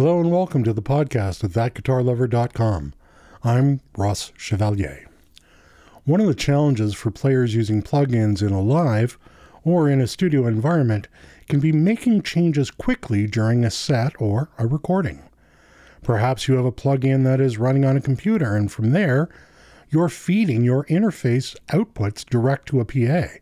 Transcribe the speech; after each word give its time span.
Hello 0.00 0.18
and 0.18 0.32
welcome 0.32 0.64
to 0.64 0.72
the 0.72 0.80
podcast 0.80 1.44
at 1.44 1.50
thatguitarlover.com. 1.50 2.94
I'm 3.44 3.80
Ross 3.98 4.32
Chevalier. 4.34 5.06
One 6.06 6.22
of 6.22 6.26
the 6.26 6.34
challenges 6.34 6.94
for 6.94 7.10
players 7.10 7.54
using 7.54 7.82
plugins 7.82 8.40
in 8.40 8.50
a 8.50 8.62
live 8.62 9.18
or 9.62 9.90
in 9.90 10.00
a 10.00 10.06
studio 10.06 10.46
environment 10.46 11.06
can 11.50 11.60
be 11.60 11.70
making 11.70 12.22
changes 12.22 12.70
quickly 12.70 13.26
during 13.26 13.62
a 13.62 13.70
set 13.70 14.18
or 14.18 14.48
a 14.56 14.66
recording. 14.66 15.22
Perhaps 16.02 16.48
you 16.48 16.54
have 16.54 16.64
a 16.64 16.72
plugin 16.72 17.22
that 17.24 17.38
is 17.38 17.58
running 17.58 17.84
on 17.84 17.98
a 17.98 18.00
computer, 18.00 18.56
and 18.56 18.72
from 18.72 18.92
there, 18.92 19.28
you're 19.90 20.08
feeding 20.08 20.64
your 20.64 20.86
interface 20.86 21.54
outputs 21.68 22.24
direct 22.24 22.68
to 22.68 22.80
a 22.80 22.86
PA. 22.86 23.34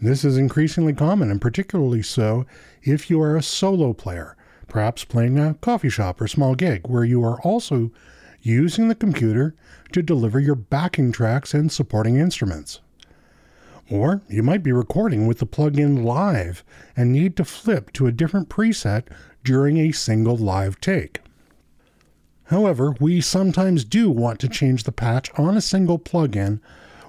This 0.00 0.24
is 0.24 0.36
increasingly 0.36 0.92
common, 0.92 1.30
and 1.30 1.40
particularly 1.40 2.02
so 2.02 2.46
if 2.82 3.08
you 3.08 3.22
are 3.22 3.36
a 3.36 3.42
solo 3.44 3.92
player 3.92 4.34
perhaps 4.68 5.04
playing 5.04 5.38
a 5.38 5.54
coffee 5.54 5.88
shop 5.88 6.20
or 6.20 6.28
small 6.28 6.54
gig 6.54 6.86
where 6.86 7.04
you 7.04 7.24
are 7.24 7.40
also 7.42 7.90
using 8.40 8.88
the 8.88 8.94
computer 8.94 9.54
to 9.92 10.02
deliver 10.02 10.38
your 10.38 10.54
backing 10.54 11.10
tracks 11.10 11.54
and 11.54 11.72
supporting 11.72 12.16
instruments. 12.16 12.80
Or 13.90 14.22
you 14.28 14.42
might 14.42 14.62
be 14.62 14.72
recording 14.72 15.26
with 15.26 15.38
the 15.38 15.46
plugin 15.46 16.04
live 16.04 16.62
and 16.96 17.12
need 17.12 17.36
to 17.36 17.44
flip 17.44 17.92
to 17.94 18.06
a 18.06 18.12
different 18.12 18.48
preset 18.48 19.04
during 19.42 19.78
a 19.78 19.92
single 19.92 20.36
live 20.36 20.80
take. 20.80 21.20
However, 22.44 22.94
we 23.00 23.20
sometimes 23.20 23.84
do 23.84 24.10
want 24.10 24.40
to 24.40 24.48
change 24.48 24.84
the 24.84 24.92
patch 24.92 25.30
on 25.38 25.56
a 25.56 25.62
single 25.62 25.98
plugin 25.98 26.60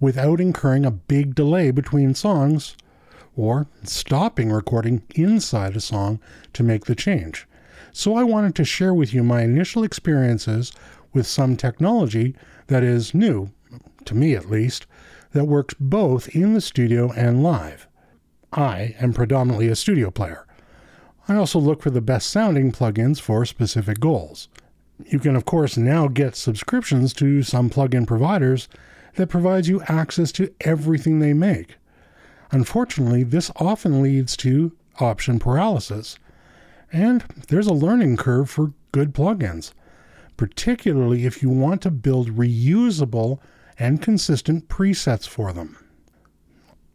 without 0.00 0.40
incurring 0.40 0.84
a 0.84 0.90
big 0.90 1.34
delay 1.34 1.70
between 1.70 2.14
songs 2.14 2.76
or 3.36 3.66
stopping 3.84 4.50
recording 4.50 5.02
inside 5.14 5.76
a 5.76 5.80
song 5.80 6.20
to 6.52 6.62
make 6.62 6.84
the 6.84 6.94
change. 6.94 7.46
So 7.92 8.14
I 8.16 8.24
wanted 8.24 8.54
to 8.56 8.64
share 8.64 8.94
with 8.94 9.12
you 9.12 9.22
my 9.22 9.42
initial 9.42 9.84
experiences 9.84 10.72
with 11.12 11.26
some 11.26 11.56
technology 11.56 12.34
that 12.68 12.82
is 12.82 13.14
new, 13.14 13.50
to 14.04 14.14
me 14.14 14.34
at 14.34 14.50
least, 14.50 14.86
that 15.32 15.44
works 15.44 15.74
both 15.78 16.28
in 16.34 16.54
the 16.54 16.60
studio 16.60 17.12
and 17.12 17.42
live. 17.42 17.86
I 18.52 18.94
am 19.00 19.12
predominantly 19.12 19.68
a 19.68 19.76
studio 19.76 20.10
player. 20.10 20.46
I 21.28 21.36
also 21.36 21.58
look 21.58 21.82
for 21.82 21.90
the 21.90 22.00
best 22.00 22.30
sounding 22.30 22.72
plugins 22.72 23.20
for 23.20 23.44
specific 23.46 24.00
goals. 24.00 24.48
You 25.06 25.18
can, 25.18 25.36
of 25.36 25.44
course, 25.44 25.76
now 25.76 26.08
get 26.08 26.36
subscriptions 26.36 27.12
to 27.14 27.42
some 27.42 27.70
plugin 27.70 28.06
providers 28.06 28.68
that 29.14 29.28
provides 29.28 29.68
you 29.68 29.82
access 29.88 30.32
to 30.32 30.52
everything 30.62 31.18
they 31.18 31.32
make. 31.32 31.76
Unfortunately, 32.52 33.22
this 33.24 33.50
often 33.56 34.02
leads 34.02 34.36
to 34.36 34.72
option 35.00 35.38
paralysis. 35.38 36.18
And 36.92 37.22
there's 37.48 37.66
a 37.66 37.72
learning 37.72 38.18
curve 38.18 38.50
for 38.50 38.74
good 38.92 39.14
plugins, 39.14 39.72
particularly 40.36 41.24
if 41.24 41.42
you 41.42 41.48
want 41.48 41.80
to 41.82 41.90
build 41.90 42.36
reusable 42.36 43.38
and 43.78 44.02
consistent 44.02 44.68
presets 44.68 45.26
for 45.26 45.52
them. 45.54 45.78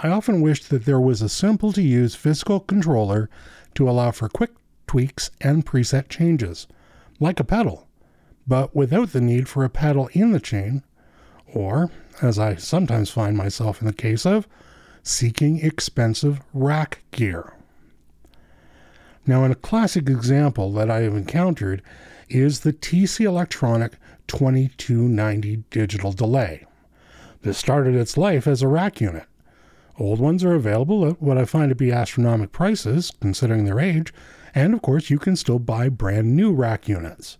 I 0.00 0.08
often 0.08 0.40
wished 0.40 0.70
that 0.70 0.86
there 0.86 1.00
was 1.00 1.22
a 1.22 1.28
simple 1.28 1.72
to 1.72 1.82
use 1.82 2.16
physical 2.16 2.58
controller 2.58 3.30
to 3.74 3.88
allow 3.88 4.10
for 4.10 4.28
quick 4.28 4.50
tweaks 4.88 5.30
and 5.40 5.64
preset 5.64 6.08
changes, 6.08 6.66
like 7.20 7.38
a 7.38 7.44
pedal, 7.44 7.86
but 8.44 8.74
without 8.74 9.12
the 9.12 9.20
need 9.20 9.48
for 9.48 9.62
a 9.62 9.70
pedal 9.70 10.08
in 10.12 10.32
the 10.32 10.40
chain, 10.40 10.82
or, 11.46 11.92
as 12.20 12.40
I 12.40 12.56
sometimes 12.56 13.10
find 13.10 13.36
myself 13.36 13.80
in 13.80 13.86
the 13.86 13.92
case 13.92 14.26
of, 14.26 14.48
seeking 15.04 15.60
expensive 15.60 16.40
rack 16.54 17.02
gear. 17.10 17.52
Now, 19.26 19.44
in 19.44 19.52
a 19.52 19.56
classic 19.56 20.08
example 20.08 20.72
that 20.72 20.90
I 20.90 21.00
have 21.00 21.14
encountered 21.14 21.82
is 22.30 22.60
the 22.60 22.72
TC 22.72 23.26
Electronic 23.26 23.92
2290 24.28 25.64
digital 25.68 26.12
delay. 26.12 26.66
This 27.42 27.58
started 27.58 27.94
its 27.94 28.16
life 28.16 28.46
as 28.46 28.62
a 28.62 28.68
rack 28.68 29.00
unit. 29.00 29.26
Old 29.98 30.20
ones 30.20 30.42
are 30.42 30.54
available 30.54 31.06
at 31.06 31.20
what 31.20 31.36
I 31.36 31.44
find 31.44 31.68
to 31.68 31.74
be 31.74 31.92
astronomical 31.92 32.50
prices, 32.50 33.12
considering 33.20 33.64
their 33.66 33.78
age, 33.78 34.12
and 34.54 34.72
of 34.72 34.80
course, 34.80 35.10
you 35.10 35.18
can 35.18 35.36
still 35.36 35.58
buy 35.58 35.90
brand 35.90 36.34
new 36.34 36.52
rack 36.52 36.88
units. 36.88 37.36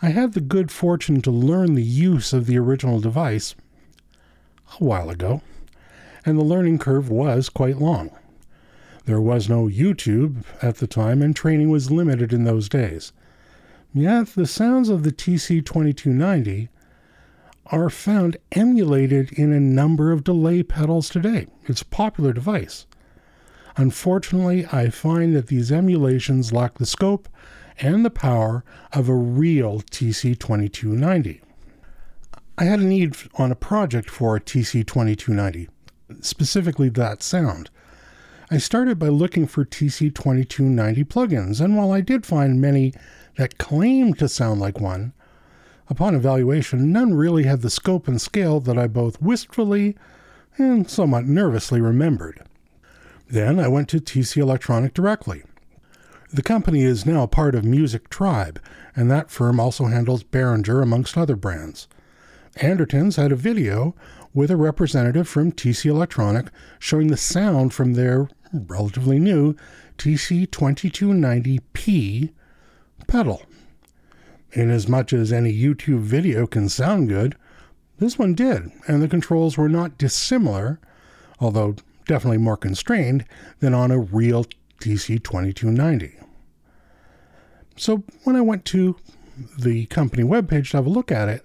I 0.00 0.08
had 0.08 0.32
the 0.32 0.40
good 0.40 0.70
fortune 0.70 1.20
to 1.22 1.30
learn 1.30 1.74
the 1.74 1.82
use 1.82 2.32
of 2.32 2.46
the 2.46 2.58
original 2.58 2.98
device 2.98 3.54
a 4.80 4.84
while 4.84 5.10
ago 5.10 5.42
and 6.24 6.38
the 6.38 6.44
learning 6.44 6.78
curve 6.78 7.08
was 7.08 7.48
quite 7.48 7.78
long. 7.78 8.10
There 9.04 9.20
was 9.20 9.48
no 9.48 9.66
YouTube 9.66 10.44
at 10.62 10.76
the 10.76 10.86
time, 10.86 11.22
and 11.22 11.34
training 11.34 11.70
was 11.70 11.90
limited 11.90 12.32
in 12.32 12.44
those 12.44 12.68
days. 12.68 13.12
Yet 13.92 14.28
the 14.28 14.46
sounds 14.46 14.88
of 14.88 15.02
the 15.02 15.12
TC2290 15.12 16.68
are 17.66 17.90
found 17.90 18.36
emulated 18.52 19.32
in 19.32 19.52
a 19.52 19.60
number 19.60 20.12
of 20.12 20.24
delay 20.24 20.62
pedals 20.62 21.08
today. 21.08 21.46
It's 21.64 21.82
a 21.82 21.86
popular 21.86 22.32
device. 22.32 22.86
Unfortunately, 23.76 24.66
I 24.66 24.90
find 24.90 25.34
that 25.34 25.48
these 25.48 25.72
emulations 25.72 26.52
lack 26.52 26.78
the 26.78 26.86
scope 26.86 27.28
and 27.78 28.04
the 28.04 28.10
power 28.10 28.64
of 28.92 29.08
a 29.08 29.14
real 29.14 29.80
TC2290. 29.80 31.40
I 32.58 32.64
had 32.64 32.80
a 32.80 32.84
need 32.84 33.16
on 33.38 33.50
a 33.50 33.56
project 33.56 34.10
for 34.10 34.36
a 34.36 34.40
TC2290 34.40 35.68
specifically 36.20 36.88
that 36.90 37.22
sound. 37.22 37.70
I 38.50 38.58
started 38.58 38.98
by 38.98 39.08
looking 39.08 39.46
for 39.46 39.64
TC2290 39.64 41.04
plugins, 41.06 41.60
and 41.60 41.76
while 41.76 41.90
I 41.90 42.02
did 42.02 42.26
find 42.26 42.60
many 42.60 42.92
that 43.36 43.58
claimed 43.58 44.18
to 44.18 44.28
sound 44.28 44.60
like 44.60 44.78
one, 44.78 45.14
upon 45.88 46.14
evaluation, 46.14 46.92
none 46.92 47.14
really 47.14 47.44
had 47.44 47.62
the 47.62 47.70
scope 47.70 48.06
and 48.06 48.20
scale 48.20 48.60
that 48.60 48.76
I 48.76 48.88
both 48.88 49.22
wistfully 49.22 49.96
and 50.58 50.90
somewhat 50.90 51.24
nervously 51.24 51.80
remembered. 51.80 52.42
Then 53.28 53.58
I 53.58 53.68
went 53.68 53.88
to 53.88 54.00
TC 54.00 54.36
Electronic 54.36 54.92
directly. 54.92 55.44
The 56.30 56.42
company 56.42 56.82
is 56.82 57.06
now 57.06 57.26
part 57.26 57.54
of 57.54 57.64
Music 57.64 58.10
Tribe, 58.10 58.60
and 58.96 59.10
that 59.10 59.30
firm 59.30 59.58
also 59.60 59.86
handles 59.86 60.24
Behringer 60.24 60.82
amongst 60.82 61.16
other 61.16 61.36
brands. 61.36 61.88
Andertons 62.56 63.16
had 63.16 63.32
a 63.32 63.36
video 63.36 63.94
with 64.34 64.50
a 64.50 64.56
representative 64.56 65.28
from 65.28 65.52
TC 65.52 65.86
Electronic 65.86 66.48
showing 66.78 67.08
the 67.08 67.16
sound 67.16 67.74
from 67.74 67.94
their 67.94 68.28
relatively 68.52 69.18
new 69.18 69.56
TC2290P 69.98 72.32
pedal. 73.06 73.42
Inasmuch 74.52 75.12
as 75.12 75.32
any 75.32 75.52
YouTube 75.52 76.00
video 76.00 76.46
can 76.46 76.68
sound 76.68 77.08
good, 77.08 77.36
this 77.98 78.18
one 78.18 78.34
did, 78.34 78.70
and 78.86 79.02
the 79.02 79.08
controls 79.08 79.56
were 79.56 79.68
not 79.68 79.96
dissimilar, 79.96 80.80
although 81.38 81.76
definitely 82.06 82.38
more 82.38 82.56
constrained, 82.56 83.24
than 83.60 83.74
on 83.74 83.90
a 83.90 83.98
real 83.98 84.44
TC2290. 84.80 86.24
So 87.76 88.02
when 88.24 88.36
I 88.36 88.40
went 88.40 88.64
to 88.66 88.96
the 89.58 89.86
company 89.86 90.22
webpage 90.22 90.70
to 90.70 90.76
have 90.78 90.86
a 90.86 90.90
look 90.90 91.12
at 91.12 91.28
it, 91.28 91.44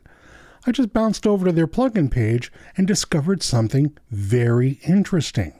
I 0.68 0.72
just 0.72 0.92
bounced 0.92 1.25
over 1.25 1.46
to 1.46 1.54
their 1.54 1.66
plugin 1.66 2.12
page 2.12 2.52
and 2.75 2.86
discovered 2.86 3.42
something 3.42 3.98
very 4.12 4.81
interesting. 4.86 5.54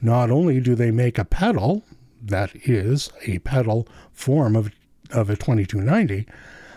Not 0.00 0.30
only 0.30 0.60
do 0.60 0.76
they 0.76 0.92
make 0.92 1.18
a 1.18 1.24
pedal, 1.24 1.84
that 2.22 2.54
is, 2.54 3.10
a 3.26 3.40
pedal 3.40 3.88
form 4.12 4.54
of, 4.54 4.70
of 5.10 5.28
a 5.28 5.34
2290, 5.34 6.24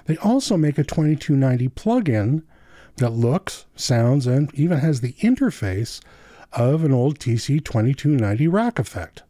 they 0.06 0.18
also 0.18 0.58
make 0.58 0.80
a 0.80 0.84
2290 0.84 1.70
plugin 1.70 2.42
that 2.96 3.12
looks, 3.12 3.68
sounds, 3.76 4.26
and 4.26 4.52
even 4.56 4.80
has 4.80 5.02
the 5.02 5.14
interface 5.14 6.02
of 6.54 6.84
an 6.84 6.92
old 6.92 7.20
TC 7.20 7.64
2290 7.64 8.48
rack 8.48 8.80
effect. 8.80 9.22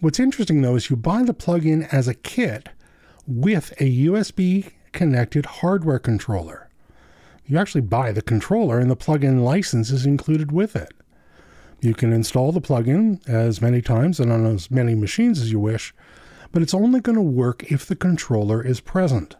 What's 0.00 0.20
interesting 0.20 0.60
though 0.60 0.76
is 0.76 0.90
you 0.90 0.96
buy 0.96 1.22
the 1.22 1.32
plugin 1.32 1.90
as 1.90 2.08
a 2.08 2.14
kit 2.14 2.68
with 3.26 3.72
a 3.80 4.06
USB 4.06 4.72
connected 4.92 5.46
hardware 5.46 5.98
controller. 5.98 6.68
You 7.46 7.58
actually 7.58 7.80
buy 7.82 8.12
the 8.12 8.22
controller, 8.22 8.78
and 8.78 8.90
the 8.90 8.96
plugin 8.96 9.42
license 9.42 9.90
is 9.90 10.06
included 10.06 10.52
with 10.52 10.76
it. 10.76 10.92
You 11.80 11.94
can 11.94 12.12
install 12.12 12.52
the 12.52 12.60
plugin 12.60 13.26
as 13.28 13.60
many 13.60 13.82
times 13.82 14.20
and 14.20 14.30
on 14.30 14.46
as 14.46 14.70
many 14.70 14.94
machines 14.94 15.40
as 15.40 15.50
you 15.50 15.58
wish, 15.58 15.92
but 16.52 16.62
it's 16.62 16.74
only 16.74 17.00
going 17.00 17.16
to 17.16 17.22
work 17.22 17.64
if 17.72 17.84
the 17.84 17.96
controller 17.96 18.64
is 18.64 18.80
present. 18.80 19.34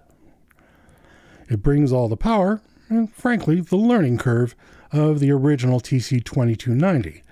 It 1.48 1.62
brings 1.62 1.92
all 1.92 2.08
the 2.08 2.16
power 2.16 2.60
and, 2.88 3.12
frankly, 3.14 3.60
the 3.60 3.76
learning 3.76 4.18
curve 4.18 4.56
of 4.90 5.20
the 5.20 5.30
original 5.30 5.80
TC2290. 5.80 7.22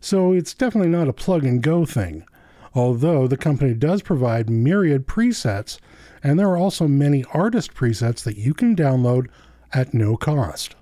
So 0.00 0.32
it's 0.32 0.54
definitely 0.54 0.90
not 0.90 1.08
a 1.08 1.12
plug 1.12 1.44
and 1.44 1.62
go 1.62 1.84
thing, 1.84 2.24
although 2.76 3.26
the 3.26 3.36
company 3.36 3.74
does 3.74 4.02
provide 4.02 4.50
myriad 4.50 5.06
presets 5.06 5.78
and 6.22 6.38
there 6.38 6.48
are 6.48 6.56
also 6.56 6.86
many 6.86 7.24
artist 7.32 7.72
presets 7.74 8.22
that 8.22 8.36
you 8.36 8.52
can 8.52 8.76
download 8.76 9.28
at 9.72 9.94
no 9.94 10.16
cost. 10.16 10.74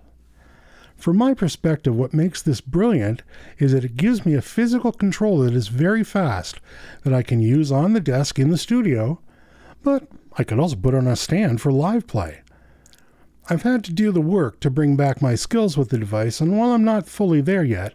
From 0.96 1.19
my 1.19 1.35
perspective, 1.35 1.94
what 1.94 2.14
makes 2.14 2.41
this 2.41 2.61
brilliant 2.61 3.23
is 3.58 3.73
that 3.73 3.85
it 3.85 3.96
gives 3.96 4.25
me 4.25 4.35
a 4.35 4.43
physical 4.43 4.91
controller 4.91 5.46
that 5.46 5.55
is 5.55 5.69
very 5.69 6.02
fast 6.02 6.61
that 7.02 7.12
I 7.12 7.23
can 7.23 7.41
use 7.41 7.70
on 7.70 7.93
the 7.93 8.00
desk 8.00 8.38
in 8.38 8.50
the 8.50 8.58
studio, 8.58 9.20
but 9.82 10.08
I 10.38 10.44
could 10.44 10.58
also 10.58 10.76
put 10.76 10.94
on 10.94 11.06
a 11.06 11.17
stand 11.17 11.61
for 11.61 11.70
live 11.70 12.06
play. 12.06 12.40
I've 13.50 13.62
had 13.62 13.85
to 13.85 13.93
do 13.93 14.11
the 14.11 14.23
work 14.23 14.61
to 14.61 14.70
bring 14.70 14.97
back 14.97 15.20
my 15.20 15.35
skills 15.35 15.76
with 15.76 15.90
the 15.90 15.99
device, 15.99 16.40
and 16.40 16.56
while 16.56 16.73
I'm 16.73 16.85
not 16.85 17.06
fully 17.06 17.43
there 17.43 17.64
yet, 17.64 17.93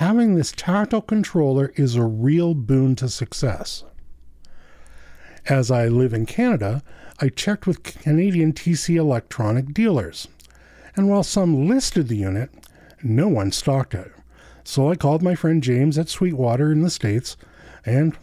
having 0.00 0.34
this 0.34 0.50
tactile 0.56 1.02
controller 1.02 1.74
is 1.76 1.94
a 1.94 2.02
real 2.02 2.54
boon 2.54 2.96
to 2.96 3.06
success. 3.06 3.84
As 5.46 5.70
I 5.70 5.88
live 5.88 6.14
in 6.14 6.24
Canada, 6.24 6.82
I 7.20 7.28
checked 7.28 7.66
with 7.66 7.82
Canadian 7.82 8.54
TC 8.54 8.96
electronic 8.96 9.74
dealers, 9.74 10.26
and 10.96 11.10
while 11.10 11.22
some 11.22 11.68
listed 11.68 12.08
the 12.08 12.16
unit, 12.16 12.48
no 13.02 13.28
one 13.28 13.52
stocked 13.52 13.92
it. 13.92 14.10
So 14.64 14.90
I 14.90 14.94
called 14.96 15.22
my 15.22 15.34
friend 15.34 15.62
James 15.62 15.98
at 15.98 16.08
Sweetwater 16.08 16.72
in 16.72 16.80
the 16.80 16.88
States, 16.88 17.36
and 17.84 18.16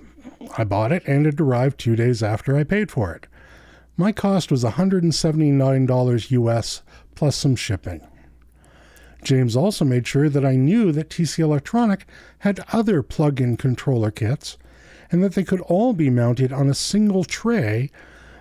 I 0.57 0.63
bought 0.63 0.91
it, 0.91 1.03
and 1.05 1.27
it 1.27 1.39
arrived 1.39 1.77
two 1.79 1.95
days 1.95 2.23
after 2.23 2.57
I 2.57 2.63
paid 2.63 2.89
for 2.89 3.13
it. 3.13 3.27
My 3.95 4.11
cost 4.11 4.49
was 4.49 4.63
$179 4.63 6.31
US 6.31 6.81
plus 7.13 7.35
some 7.35 7.55
shipping. 7.55 8.01
James 9.27 9.57
also 9.57 9.83
made 9.83 10.07
sure 10.07 10.29
that 10.29 10.45
I 10.45 10.55
knew 10.55 10.93
that 10.93 11.09
TC 11.09 11.39
Electronic 11.39 12.05
had 12.39 12.63
other 12.71 13.03
plug 13.03 13.41
in 13.41 13.57
controller 13.57 14.09
kits 14.09 14.57
and 15.11 15.21
that 15.21 15.33
they 15.33 15.43
could 15.43 15.59
all 15.61 15.91
be 15.91 16.09
mounted 16.09 16.53
on 16.53 16.69
a 16.69 16.73
single 16.73 17.25
tray 17.25 17.91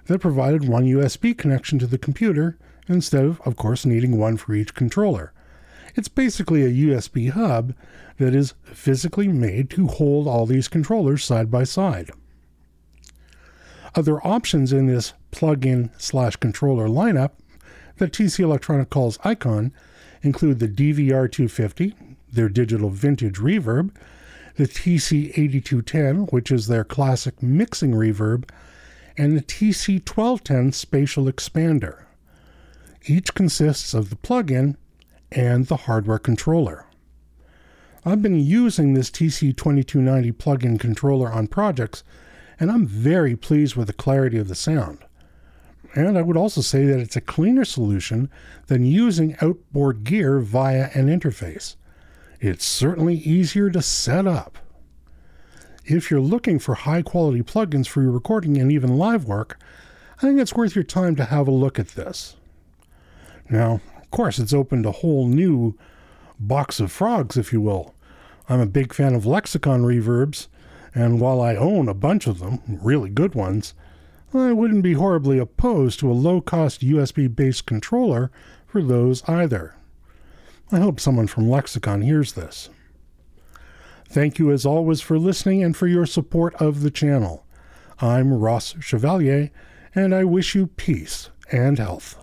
that 0.05 0.21
provided 0.21 0.69
one 0.69 0.85
USB 0.85 1.37
connection 1.37 1.81
to 1.81 1.89
the 1.89 1.99
computer 1.99 2.57
instead 2.87 3.25
of, 3.25 3.41
of 3.41 3.57
course, 3.57 3.85
needing 3.85 4.17
one 4.17 4.37
for 4.37 4.55
each 4.55 4.77
controller. 4.77 5.33
It's 5.97 6.07
basically 6.07 6.63
a 6.63 6.89
USB 6.89 7.31
hub 7.31 7.75
that 8.19 8.33
is 8.33 8.55
physically 8.63 9.27
made 9.27 9.71
to 9.71 9.89
hold 9.89 10.29
all 10.29 10.47
these 10.47 10.69
controllers 10.69 11.25
side 11.25 11.51
by 11.51 11.65
side. 11.65 12.11
Other 13.97 14.25
options 14.25 14.73
in 14.73 14.87
this 14.87 15.15
plug-in 15.33 15.91
slash 15.99 16.37
controller 16.37 16.87
lineup 16.87 17.33
that 17.97 18.13
TC 18.13 18.39
Electronic 18.39 18.89
calls 18.89 19.19
Icon 19.25 19.73
include 20.27 20.59
the 20.59 20.69
DVR250, 20.69 21.95
their 22.31 22.49
digital 22.49 22.91
vintage 22.91 23.39
reverb, 23.39 23.95
the 24.57 24.65
TC8210, 24.67 26.33
which 26.33 26.51
is 26.51 26.67
their 26.67 26.85
classic 26.85 27.43
mixing 27.43 27.93
reverb, 27.93 28.49
and 29.17 29.37
the 29.37 29.43
TC1210 29.43 30.75
spatial 30.75 31.25
expander. 31.25 32.05
Each 33.07 33.33
consists 33.33 33.95
of 33.95 34.11
the 34.11 34.17
plug-in 34.17 34.77
and 35.31 35.67
the 35.67 35.77
hardware 35.77 36.19
controller. 36.19 36.87
I've 38.05 38.23
been 38.23 38.41
using 38.41 38.95
this 38.95 39.11
TC2290 39.11 40.37
plug-in 40.37 40.79
controller 40.79 41.31
on 41.31 41.47
projects 41.47 42.05
and 42.59 42.71
I'm 42.71 42.87
very 42.87 43.37
pleased 43.37 43.77
with 43.77 43.87
the 43.87 43.93
clarity 43.93 44.39
of 44.39 44.49
the 44.49 44.55
sound. 44.55 44.99
And 45.97 46.19
I 46.19 46.23
would 46.23 46.37
also 46.37 46.61
say 46.61 46.85
that 46.85 47.01
it's 47.01 47.17
a 47.17 47.23
cleaner 47.23 47.65
solution 47.65 48.31
than 48.67 48.85
using 48.85 49.35
outboard 49.41 50.05
gear 50.05 50.41
via 50.41 50.91
an 50.93 51.09
interface. 51.09 51.77
It's 52.39 52.67
certainly 52.67 53.17
easier 53.17 53.71
to 53.71 53.81
set 53.81 54.27
up. 54.27 54.59
If 55.87 56.11
you're 56.11 56.21
looking 56.21 56.59
for 56.59 56.75
high 56.75 57.01
quality 57.01 57.43
plugins 57.43 57.89
for 57.89 58.03
your 58.03 58.11
recording 58.11 58.59
and 58.59 58.71
even 58.71 58.99
live 58.99 59.25
work, 59.25 59.59
I 60.19 60.21
think 60.21 60.39
it's 60.39 60.55
worth 60.55 60.75
your 60.75 60.85
time 60.85 61.17
to 61.17 61.25
have 61.25 61.49
a 61.49 61.53
look 61.53 61.79
at 61.79 61.89
this. 61.89 62.37
Now, 63.49 63.81
of 63.97 64.11
course, 64.11 64.39
it's 64.39 64.53
opened 64.53 64.85
a 64.85 64.93
whole 64.93 65.27
new 65.27 65.79
box 66.39 66.79
of 66.79 66.93
frogs, 66.93 67.39
if 67.39 67.55
you 67.55 67.63
will. 67.63 67.95
I'm 68.51 68.61
a 68.61 68.67
big 68.67 68.93
fan 68.93 69.15
of 69.15 69.25
lexicon 69.25 69.83
reverbs, 69.83 70.49
and 70.95 71.23
while 71.23 71.41
I 71.41 71.57
own 71.57 71.89
a 71.89 71.95
bunch 71.95 72.27
of 72.27 72.39
them, 72.39 72.61
really 72.67 73.09
good 73.09 73.35
ones, 73.35 73.73
I 74.35 74.53
wouldn't 74.53 74.83
be 74.83 74.95
horribly 74.95 75.39
opposed 75.39 76.01
to 76.01 76.11
a 76.11 76.13
low 76.13 76.41
cost 76.41 76.81
USB 76.81 77.35
based 77.35 77.67
controller 77.67 78.31
for 78.67 78.83
those 78.83 79.23
either. 79.29 79.75
I 80.73 80.79
hope 80.79 80.99
someone 80.99 81.29
from 81.29 81.49
Lexicon 81.49 82.03
hears 82.03 82.33
this. 82.33 82.69
Thank 84.09 84.39
you 84.39 84.51
as 84.51 84.67
always 84.67 85.01
for 85.01 85.19
listening 85.19 85.63
and 85.63 85.77
for 85.77 85.87
your 85.87 86.07
support 86.07 86.55
of 86.57 86.83
the 86.83 86.91
channel. 86.91 87.47
I'm 88.01 88.33
Ross 88.33 88.75
Chevalier, 88.81 89.51
and 89.95 90.15
I 90.15 90.25
wish 90.25 90.55
you 90.55 90.67
peace 90.67 91.31
and 91.51 91.79
health. 91.79 92.19